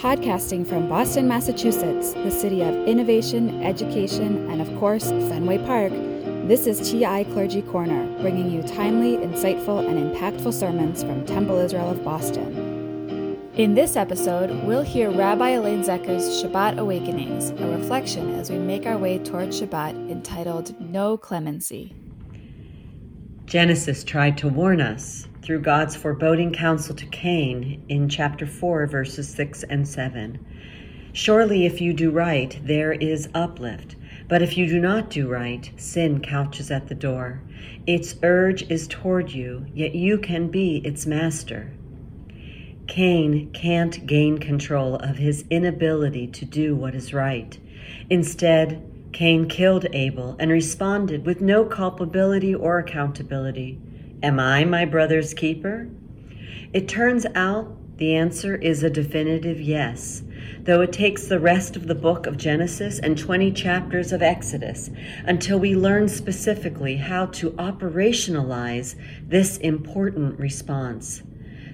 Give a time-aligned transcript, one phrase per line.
[0.00, 5.92] Podcasting from Boston, Massachusetts, the city of innovation, education, and of course, Fenway Park,
[6.48, 11.90] this is TI Clergy Corner, bringing you timely, insightful, and impactful sermons from Temple Israel
[11.90, 13.38] of Boston.
[13.56, 18.86] In this episode, we'll hear Rabbi Elaine Zecher's Shabbat Awakenings, a reflection as we make
[18.86, 21.94] our way toward Shabbat entitled No Clemency.
[23.44, 29.28] Genesis tried to warn us through God's foreboding counsel to Cain in chapter 4, verses
[29.28, 30.44] 6 and 7.
[31.12, 33.96] Surely, if you do right, there is uplift.
[34.28, 37.40] But if you do not do right, sin couches at the door.
[37.86, 41.72] Its urge is toward you, yet you can be its master.
[42.86, 47.58] Cain can't gain control of his inability to do what is right.
[48.08, 53.80] Instead, Cain killed Abel and responded with no culpability or accountability.
[54.22, 55.88] Am I my brother's keeper?
[56.74, 60.22] It turns out the answer is a definitive yes,
[60.64, 64.90] though it takes the rest of the book of Genesis and 20 chapters of Exodus
[65.24, 68.94] until we learn specifically how to operationalize
[69.26, 71.22] this important response.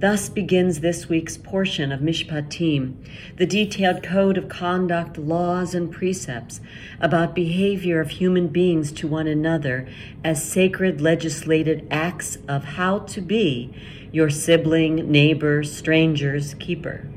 [0.00, 2.94] Thus begins this week's portion of Mishpatim,
[3.36, 6.60] the detailed code of conduct, laws, and precepts
[7.00, 9.88] about behavior of human beings to one another
[10.22, 13.74] as sacred legislated acts of how to be
[14.12, 17.08] your sibling, neighbor, stranger's keeper.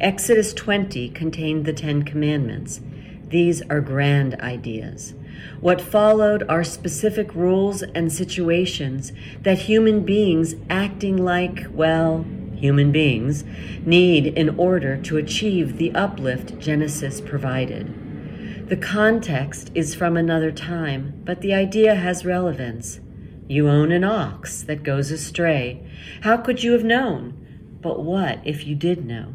[0.00, 2.80] Exodus 20 contained the Ten Commandments.
[3.28, 5.12] These are grand ideas.
[5.60, 13.44] What followed are specific rules and situations that human beings acting like, well, human beings
[13.84, 18.68] need in order to achieve the uplift Genesis provided.
[18.68, 23.00] The context is from another time, but the idea has relevance.
[23.46, 25.86] You own an ox that goes astray.
[26.22, 27.78] How could you have known?
[27.82, 29.34] But what if you did know?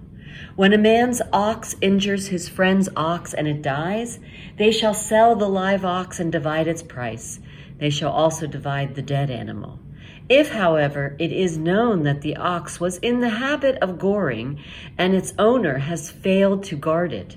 [0.55, 4.19] When a man's ox injures his friend's ox and it dies,
[4.57, 7.39] they shall sell the live ox and divide its price.
[7.77, 9.79] They shall also divide the dead animal.
[10.27, 14.59] If, however, it is known that the ox was in the habit of goring
[14.97, 17.35] and its owner has failed to guard it,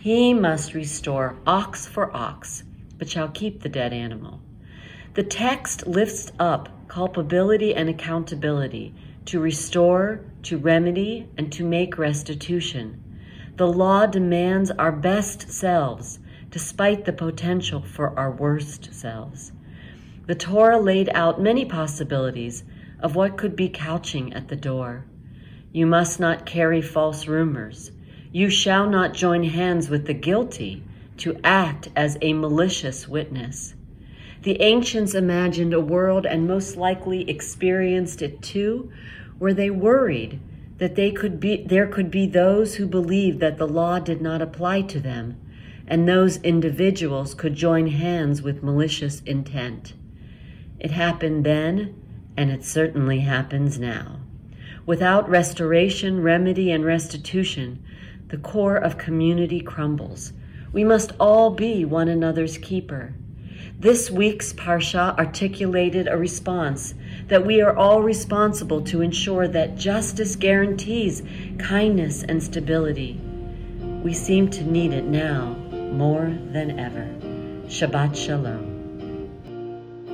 [0.00, 2.64] he must restore ox for ox,
[2.98, 4.40] but shall keep the dead animal.
[5.14, 8.94] The text lifts up culpability and accountability
[9.26, 13.02] to restore, to remedy, and to make restitution.
[13.56, 16.18] The law demands our best selves,
[16.50, 19.52] despite the potential for our worst selves.
[20.26, 22.64] The Torah laid out many possibilities
[23.00, 25.04] of what could be couching at the door.
[25.72, 27.92] You must not carry false rumors.
[28.32, 30.82] You shall not join hands with the guilty
[31.18, 33.74] to act as a malicious witness.
[34.44, 38.92] The ancients imagined a world and most likely experienced it too,
[39.38, 40.38] where they worried
[40.76, 44.42] that they could be, there could be those who believed that the law did not
[44.42, 45.40] apply to them,
[45.86, 49.94] and those individuals could join hands with malicious intent.
[50.78, 51.94] It happened then,
[52.36, 54.20] and it certainly happens now.
[54.84, 57.82] Without restoration, remedy, and restitution,
[58.28, 60.34] the core of community crumbles.
[60.70, 63.14] We must all be one another's keeper.
[63.78, 66.94] This week's Parsha articulated a response
[67.28, 71.22] that we are all responsible to ensure that justice guarantees
[71.58, 73.20] kindness and stability.
[74.02, 75.54] We seem to need it now
[75.92, 77.06] more than ever.
[77.68, 78.74] Shabbat Shalom.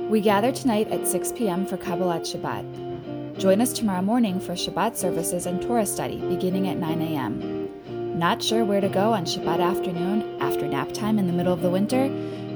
[0.09, 1.65] We gather tonight at 6 p.m.
[1.65, 3.37] for Kabbalat Shabbat.
[3.37, 8.19] Join us tomorrow morning for Shabbat services and Torah study beginning at 9 a.m.
[8.19, 11.61] Not sure where to go on Shabbat afternoon after nap time in the middle of
[11.61, 12.05] the winter?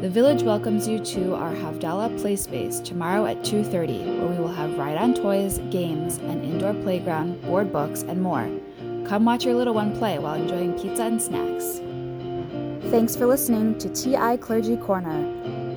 [0.05, 4.53] The village welcomes you to our Havdalah play space tomorrow at 2:30, where we will
[4.53, 8.47] have ride-on toys, games, an indoor playground, board books, and more.
[9.05, 11.81] Come watch your little one play while enjoying pizza and snacks.
[12.91, 15.25] Thanks for listening to TI Clergy Corner.